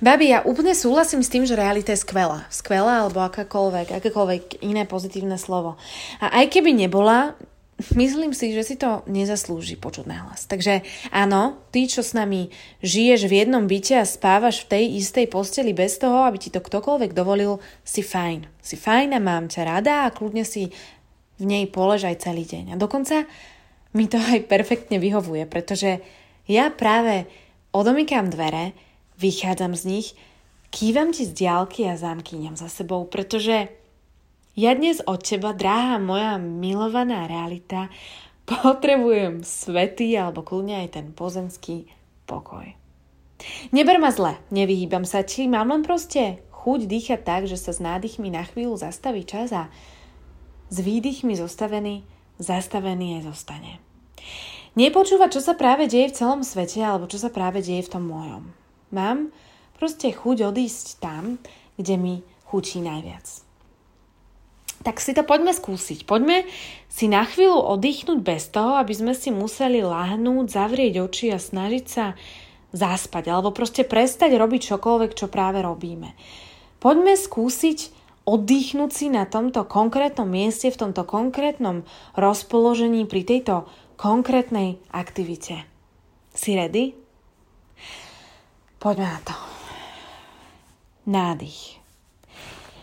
[0.00, 2.48] Babi, ja úplne súhlasím s tým, že realita je skvelá.
[2.48, 5.76] Skvelá alebo akákoľvek, akékoľvek iné pozitívne slovo.
[6.24, 7.36] A aj keby nebola,
[8.00, 10.48] myslím si, že si to nezaslúži počuť nahlas.
[10.48, 12.48] Takže áno, ty, čo s nami
[12.80, 16.64] žiješ v jednom byte a spávaš v tej istej posteli bez toho, aby ti to
[16.64, 18.48] ktokoľvek dovolil, si fajn.
[18.64, 20.72] Si fajn a mám ťa rada a kľudne si
[21.36, 22.72] v nej poležaj celý deň.
[22.72, 23.28] A dokonca
[23.92, 26.00] mi to aj perfektne vyhovuje, pretože
[26.48, 27.28] ja práve
[27.76, 28.72] odomykám dvere,
[29.20, 30.08] vychádzam z nich,
[30.72, 33.68] kývam ti z diálky a zamkýňam za sebou, pretože
[34.56, 37.92] ja dnes od teba, drahá moja milovaná realita,
[38.48, 41.86] potrebujem svetý alebo kľudne aj ten pozemský
[42.26, 42.66] pokoj.
[43.72, 47.80] Neber ma zle, nevyhýbam sa ti, mám len proste chuť dýchať tak, že sa s
[47.80, 49.72] nádychmi na chvíľu zastaví čas a
[50.68, 52.04] s výdychmi zostavený,
[52.36, 53.72] zastavený aj zostane.
[54.76, 58.04] Nepočúvať, čo sa práve deje v celom svete alebo čo sa práve deje v tom
[58.06, 58.59] mojom.
[58.90, 59.30] Mám
[59.78, 61.38] proste chuť odísť tam,
[61.78, 62.14] kde mi
[62.50, 63.24] chutí najviac.
[64.80, 66.08] Tak si to poďme skúsiť.
[66.08, 66.48] Poďme
[66.88, 71.84] si na chvíľu oddychnúť bez toho, aby sme si museli lahnúť, zavrieť oči a snažiť
[71.84, 72.16] sa
[72.72, 76.16] zaspať alebo proste prestať robiť čokoľvek, čo práve robíme.
[76.80, 77.92] Poďme skúsiť
[78.24, 81.84] oddychnúť si na tomto konkrétnom mieste, v tomto konkrétnom
[82.16, 83.68] rozpoložení pri tejto
[84.00, 85.68] konkrétnej aktivite.
[86.32, 86.96] Si ready?
[88.80, 89.36] Poďme na to.
[91.04, 91.76] Nádych.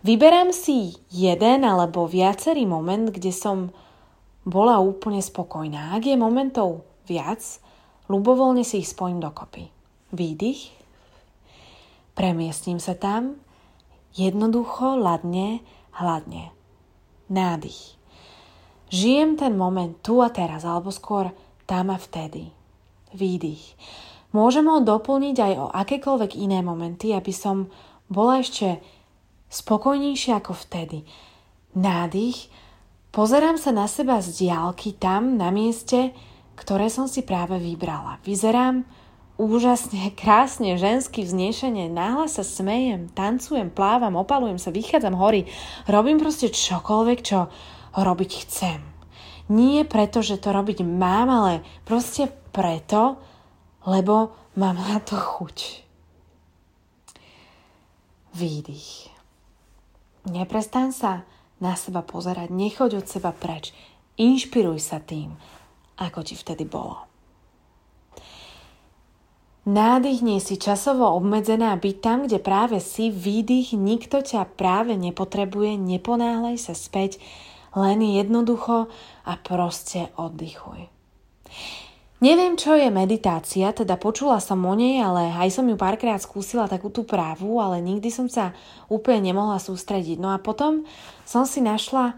[0.00, 3.68] Vyberám si jeden alebo viacerý moment, kde som
[4.48, 5.92] bola úplne spokojná.
[5.92, 7.44] Ak je momentov viac,
[8.08, 9.68] ľubovoľne si ich spojím dokopy.
[10.16, 10.72] Výdych,
[12.16, 13.36] premiestním sa tam,
[14.16, 15.60] jednoducho, ladne,
[16.00, 16.56] hladne.
[17.28, 18.00] Nádych.
[18.88, 21.36] Žijem ten moment tu a teraz, alebo skôr
[21.68, 22.48] tam a vtedy.
[23.12, 23.76] Výdych.
[24.32, 27.68] Môžem ho doplniť aj o akékoľvek iné momenty, aby som
[28.08, 28.80] bola ešte
[29.52, 31.04] spokojnejšie ako vtedy.
[31.76, 32.48] Nádych,
[33.12, 36.16] pozerám sa na seba z diálky tam, na mieste,
[36.56, 38.20] ktoré som si práve vybrala.
[38.24, 38.88] Vyzerám
[39.36, 45.48] úžasne, krásne, žensky, vznešenie, náhla sa smejem, tancujem, plávam, opalujem sa, vychádzam hory,
[45.88, 47.52] robím proste čokoľvek, čo
[47.92, 48.80] robiť chcem.
[49.52, 51.52] Nie preto, že to robiť mám, ale
[51.84, 53.20] proste preto,
[53.86, 55.82] lebo mám na to chuť.
[58.32, 59.12] Výdych.
[60.28, 61.12] Neprestaň sa
[61.58, 63.74] na seba pozerať, nechoď od seba preč.
[64.18, 65.34] Inšpiruj sa tým,
[65.98, 67.12] ako ti vtedy bolo.
[69.62, 76.58] Nádychni si časovo obmedzená byť tam, kde práve si, výdych, nikto ťa práve nepotrebuje, neponáhľaj
[76.58, 77.22] sa späť,
[77.78, 78.90] len jednoducho
[79.22, 80.90] a proste oddychuj.
[82.22, 86.70] Neviem, čo je meditácia, teda počula som o nej, ale aj som ju párkrát skúsila
[86.70, 88.54] takú tú právu, ale nikdy som sa
[88.86, 90.22] úplne nemohla sústrediť.
[90.22, 90.86] No a potom
[91.26, 92.14] som si našla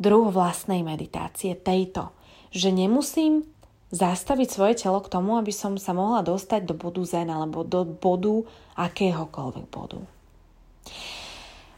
[0.00, 2.08] druh vlastnej meditácie, tejto,
[2.56, 3.44] že nemusím
[3.92, 7.84] zastaviť svoje telo k tomu, aby som sa mohla dostať do bodu zen alebo do
[7.84, 8.48] bodu
[8.80, 10.00] akéhokoľvek bodu.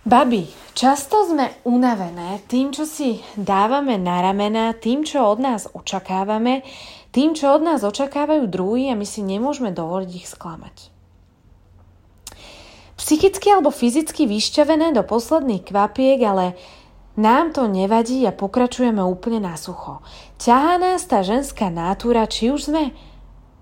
[0.01, 6.65] Babi, často sme unavené tým, čo si dávame na ramena, tým, čo od nás očakávame,
[7.13, 10.89] tým, čo od nás očakávajú druhí a my si nemôžeme dovoliť ich sklamať.
[12.97, 16.57] Psychicky alebo fyzicky vyšťavené do posledných kvapiek, ale
[17.21, 20.01] nám to nevadí a pokračujeme úplne na sucho.
[20.41, 22.97] Ťahá nás tá ženská nátura, či už sme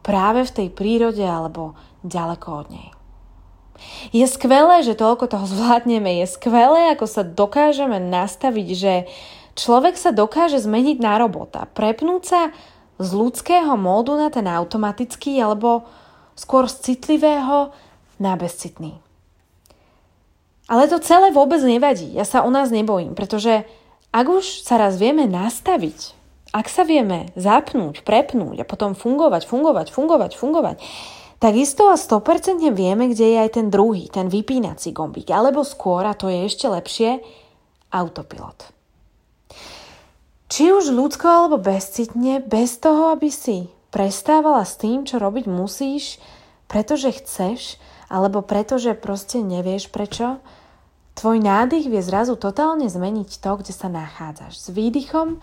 [0.06, 1.74] práve v tej prírode alebo
[2.06, 2.97] ďaleko od nej.
[4.10, 6.22] Je skvelé, že toľko toho zvládneme.
[6.22, 8.92] Je skvelé, ako sa dokážeme nastaviť, že
[9.58, 11.66] človek sa dokáže zmeniť na robota.
[11.74, 12.40] Prepnúť sa
[12.98, 15.86] z ľudského módu na ten automatický alebo
[16.34, 17.74] skôr z citlivého
[18.18, 18.98] na bezcitný.
[20.68, 22.12] Ale to celé vôbec nevadí.
[22.12, 23.64] Ja sa o nás nebojím, pretože
[24.12, 26.18] ak už sa raz vieme nastaviť,
[26.52, 30.76] ak sa vieme zapnúť, prepnúť a potom fungovať, fungovať, fungovať, fungovať,
[31.38, 36.02] tak isto a 100% vieme, kde je aj ten druhý, ten vypínací gombík, alebo skôr,
[36.02, 37.22] a to je ešte lepšie,
[37.94, 38.74] autopilot.
[40.48, 46.16] Či už ľudsko alebo bezcitne, bez toho, aby si prestávala s tým, čo robiť musíš,
[46.66, 47.76] pretože chceš,
[48.08, 50.40] alebo pretože proste nevieš prečo,
[51.14, 54.56] tvoj nádych vie zrazu totálne zmeniť to, kde sa nachádzaš.
[54.56, 55.40] S výdychom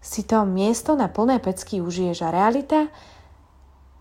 [0.00, 2.88] si to miesto na plné pecky užiješ a realita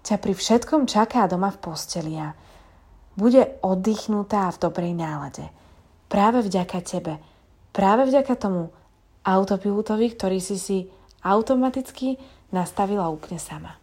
[0.03, 2.33] ťa pri všetkom čaká doma v posteli a
[3.19, 5.45] bude oddychnutá v dobrej nálade.
[6.07, 7.19] Práve vďaka tebe.
[7.75, 8.71] Práve vďaka tomu,
[9.27, 10.77] autopilotovi, ktorý si si
[11.21, 12.15] automaticky
[12.49, 13.75] nastavila úplne sama.